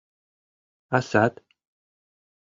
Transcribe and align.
А 0.97 1.01
сад? 1.09 1.33